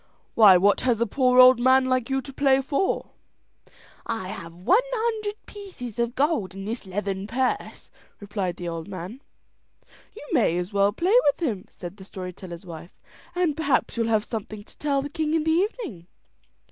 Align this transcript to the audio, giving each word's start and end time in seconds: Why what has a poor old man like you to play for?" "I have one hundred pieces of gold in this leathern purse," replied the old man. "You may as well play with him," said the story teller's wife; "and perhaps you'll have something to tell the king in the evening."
Why 0.33 0.57
what 0.57 0.81
has 0.81 0.99
a 0.99 1.05
poor 1.05 1.37
old 1.37 1.59
man 1.59 1.85
like 1.85 2.09
you 2.09 2.23
to 2.23 2.33
play 2.33 2.59
for?" 2.59 3.11
"I 4.03 4.29
have 4.29 4.51
one 4.55 4.81
hundred 4.83 5.35
pieces 5.45 5.99
of 5.99 6.15
gold 6.15 6.55
in 6.55 6.65
this 6.65 6.87
leathern 6.87 7.27
purse," 7.27 7.91
replied 8.19 8.57
the 8.57 8.67
old 8.67 8.87
man. 8.87 9.21
"You 10.15 10.27
may 10.31 10.57
as 10.57 10.73
well 10.73 10.91
play 10.91 11.13
with 11.25 11.47
him," 11.47 11.67
said 11.69 11.97
the 11.97 12.03
story 12.03 12.33
teller's 12.33 12.65
wife; 12.65 12.99
"and 13.35 13.55
perhaps 13.55 13.95
you'll 13.95 14.07
have 14.07 14.23
something 14.25 14.63
to 14.63 14.77
tell 14.79 15.03
the 15.03 15.07
king 15.09 15.35
in 15.35 15.43
the 15.43 15.51
evening." 15.51 16.07